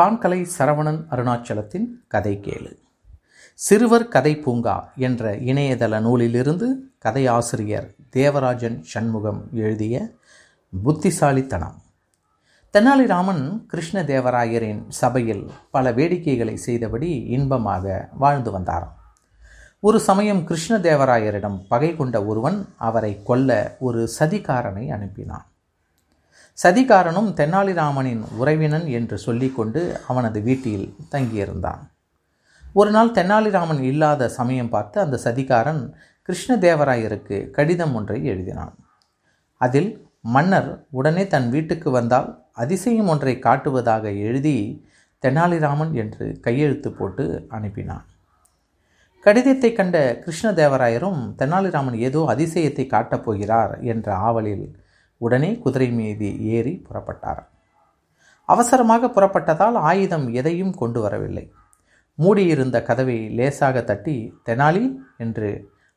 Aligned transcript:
கான்கலை 0.00 0.46
சரவணன் 0.58 1.04
அருணாச்சலத்தின் 1.10 1.86
கதை 2.08 2.40
கேளு. 2.42 2.76
சிறுவர் 3.54 4.08
கதை 4.08 4.38
பூங்கா 4.38 4.92
என்ற 4.96 5.36
இணையதள 5.36 6.00
நூலிலிருந்து 6.00 6.76
கதையாசிரியர் 7.04 7.94
தேவராஜன் 8.10 8.82
சண்முகம் 8.82 9.48
எழுதிய 9.52 10.10
புத்திசாலித்தனம். 10.84 11.82
தெனாலிராமன் 12.72 13.64
கிருஷ்ணதேவராயரின் 13.72 14.82
சபையில் 14.88 15.50
பல 15.70 15.92
வேடிக்கைகளை 15.92 16.54
செய்தபடி 16.54 17.24
இன்பமாக 17.24 18.08
வாழ்ந்து 18.18 18.58
வந்தாராம். 18.58 18.96
ஒரு 19.80 20.00
சமயம் 20.00 20.46
கிருஷ்ணதேவராயரிடம் 20.48 21.58
பகை 21.68 21.96
கொண்ட 21.96 22.24
ஒருவன் 22.24 22.66
அவரை 22.76 23.22
கொல்ல 23.22 23.76
ஒரு 23.80 24.10
சதிகாரனை 24.18 24.86
அனுப்பினான். 24.96 25.46
சதிகாரனும் 26.62 27.30
தெனாலிராமனின் 27.40 28.22
உறவினன் 28.38 28.86
என்று 28.88 29.16
சொல்லிக்கொண்டு 29.18 29.80
அவனது 30.08 30.38
வீட்டில் 30.42 30.86
தங்கியிருந்தான். 31.12 31.82
ஒரு 32.74 32.90
நாள் 32.90 33.10
தெனாலிராமன் 33.10 33.80
இல்லாத 33.82 34.28
சமயம் 34.28 34.68
பார்த்து 34.68 34.96
அந்த 35.00 35.16
சதிகாரன் 35.24 35.82
கிருஷ்ணதேவராயருக்கு 36.28 37.36
கடிதம் 37.50 37.94
ஒன்றை 37.94 38.18
எழுதினான். 38.32 38.74
அதில் 39.60 39.90
மன்னர் 40.34 40.70
உடனே 40.90 41.24
தன் 41.26 41.48
வீட்டுக்கு 41.48 41.90
வந்தால் 41.90 42.28
அதிசயம் 42.52 43.08
ஒன்றை 43.08 43.34
காட்டுவதாக 43.38 44.04
எழுதி 44.28 44.56
தெனாலிராமன் 45.22 45.92
என்று 45.92 46.26
கையெழுத்து 46.40 46.90
போட்டு 46.92 47.24
அனுப்பினான். 47.50 48.06
கடிதத்தை 49.24 49.70
கண்ட 49.72 49.96
கிருஷ்ணதேவராயரும் 50.24 51.20
தெனாலிராமன் 51.40 51.96
ஏதோ 52.08 52.20
அதிசயத்தை 52.34 52.84
காட்டப் 52.86 53.24
போகிறார் 53.24 53.74
என்ற 53.92 54.14
ஆவலில் 54.28 54.64
உடனே 55.20 55.50
குதிரை 55.58 55.88
மீது 55.90 56.28
ஏறி 56.48 56.74
புறப்பட்டார். 56.88 57.42
அவசரமாக 58.48 59.06
புறப்பட்டதால் 59.06 59.76
ஆயுதம் 59.90 60.26
எதையும் 60.32 60.74
கொண்டு 60.74 61.00
வரவில்லை. 61.00 61.44
மூடியிருந்த 62.18 62.76
கதவை 62.82 63.18
லேசாக 63.30 63.82
தட்டி 63.82 64.16
தெனாலி 64.46 64.84
என்று 65.18 65.50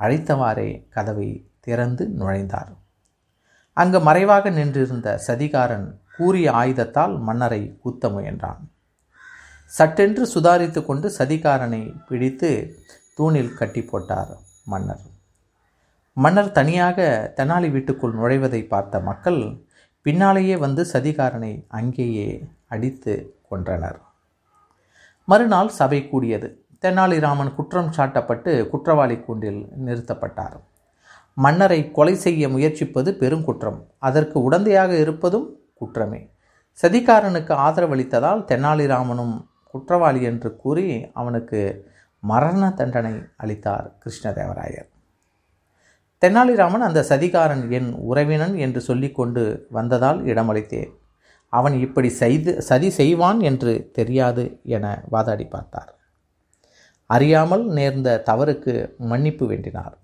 அழைத்தவாறே 0.00 0.68
கதவை 0.88 1.28
திறந்து 1.60 2.04
நுழைந்தார். 2.18 2.72
அங்கு 3.76 4.00
மறைவாக 4.00 4.50
நின்றிருந்த 4.50 5.08
சதிகாரன் 5.26 5.86
கூறிய 6.16 6.52
ஆயுதத்தால் 6.52 7.14
மன்னரை 7.18 7.62
குத்த 7.82 8.08
முயன்றான். 8.08 8.62
சட்டென்று 9.66 10.24
சுதாரித்து 10.34 10.80
கொண்டு 10.86 11.08
சதிகாரனை 11.18 11.82
பிடித்து 12.08 12.50
தூணில் 13.14 13.56
கட்டி 13.56 13.82
போட்டார் 13.82 14.32
மன்னர். 14.64 15.04
மன்னர் 16.16 16.50
தனியாக 16.52 16.98
தெனாலி 17.36 17.70
வீட்டுக்குள் 17.70 18.12
நுழைவதை 18.14 18.68
பார்த்த 18.68 19.00
மக்கள் 19.00 19.40
பின்னாலேயே 20.02 20.56
வந்து 20.56 20.86
சதிகாரனை 20.92 21.64
அங்கேயே 21.68 22.48
அடித்து 22.68 23.36
கொன்றனர். 23.50 23.98
மறுநாள் 25.24 25.68
சபை 25.68 26.08
கூடியது. 26.08 26.48
தெனாலிராமன் 26.82 27.54
குற்றம் 27.54 27.90
சாட்டப்பட்டு 27.96 28.68
குற்றவாளி 28.68 29.16
கூண்டில் 29.20 29.60
நிறுத்தப்பட்டார். 29.86 30.56
மன்னரை 31.34 31.90
கொலை 31.90 32.14
செய்ய 32.14 32.48
முயற்சிப்பது 32.48 33.10
பெருங்குற்றம் 33.12 33.80
அதற்கு 33.98 34.50
உடந்தையாக 34.50 35.00
இருப்பதும் 35.00 35.48
குற்றமே. 35.74 36.30
சதிகாரனுக்கு 36.82 37.54
ஆதரவளித்ததால் 37.66 38.44
தெனாலிராமனும் 38.44 39.36
குற்றவாளி 39.74 40.22
என்று 40.22 40.56
கூறி 40.56 41.10
அவனுக்கு 41.12 41.60
மரண 42.18 42.70
தண்டனை 42.70 43.14
அளித்தார் 43.36 43.92
கிருஷ்ணதேவராயர். 44.02 44.88
தெனாலிராமன் 46.24 46.84
அந்த 46.84 47.04
சதிகாரன் 47.08 47.70
என் 47.70 47.92
உறவினன் 47.92 48.56
என்று 48.56 48.80
சொல்லிக்கொண்டு 48.80 49.66
வந்ததால் 49.70 50.24
இடமளித்தேன். 50.24 50.90
அவன் 51.48 51.80
இப்படி 51.80 52.08
செய்து 52.08 52.62
சதி 52.62 52.90
செய்வான் 52.90 53.40
என்று 53.40 53.90
தெரியாது 53.92 54.60
என 54.64 55.02
வாதாடி 55.08 55.44
பார்த்தார். 55.44 55.98
அறியாமல் 57.06 57.64
நேர்ந்த 57.64 58.22
தவறுக்கு 58.30 58.96
மன்னிப்பு 58.96 59.46
வேண்டினார். 59.46 59.98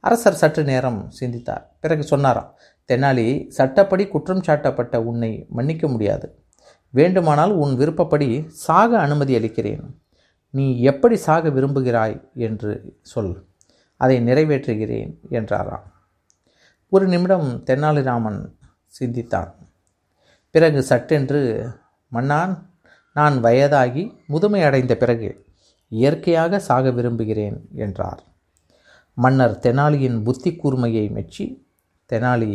அரசர் 0.00 0.34
சற்று 0.34 0.64
நேரம் 0.64 1.10
சிந்தித்தார். 1.10 1.70
பிறகு 1.80 2.02
சொன்னாராம் 2.02 2.58
தெனாலி 2.88 3.48
சட்டப்படி 3.48 4.06
குற்றம் 4.06 4.44
சாட்டப்பட்ட 4.46 4.96
உன்னை 4.96 5.46
மன்னிக்க 5.48 5.88
முடியாது. 5.88 6.44
வேண்டுமானால் 6.90 7.52
உன் 7.52 7.76
விருப்பப்படி 7.76 8.46
சாக 8.48 8.98
அனுமதி 8.98 9.34
அளிக்கிறேன். 9.34 10.00
நீ 10.50 10.80
எப்படி 10.80 11.16
சாக 11.16 11.48
விரும்புகிறாய்? 11.48 12.20
என்று 12.34 12.98
சொல். 13.02 13.50
அதை 14.02 14.16
நிறைவேற்றுகிறேன் 14.20 15.12
என்றாராம். 15.30 15.86
ஒரு 16.88 17.06
நிமிடம் 17.06 17.48
தென்னாலிராமன் 17.66 18.40
சிந்தித்தான். 18.98 19.50
பிறகு 20.54 20.80
சட்டென்று 20.82 21.40
மன்னான் 22.12 22.54
நான் 23.14 23.36
வயதாகி 23.40 24.04
முதுமை 24.26 24.60
அடைந்த 24.62 24.94
பிறகு 24.96 25.28
இயற்கையாக 25.88 26.58
சாக 26.58 26.90
விரும்புகிறேன் 26.90 27.58
என்றார். 27.84 28.22
மன்னர் 29.14 29.56
தெனாலியின் 29.62 30.18
புத்தி 30.24 30.50
கூர்மையை 30.50 31.04
மெச்சி 31.10 31.46
தெனாலி 32.12 32.52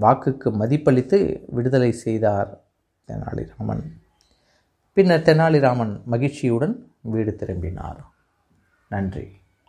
வாக்குக்கு 0.00 0.48
மதிப்பளித்து 0.60 1.18
விடுதலை 1.46 1.90
செய்தார் 2.04 2.50
தெனாலிராமன். 3.08 3.84
பின்னர் 4.92 5.26
தெனாலிராமன் 5.28 5.94
மகிழ்ச்சியுடன் 6.04 6.74
வீடு 7.00 7.34
திரும்பினார். 7.34 8.00
நன்றி. 8.88 9.26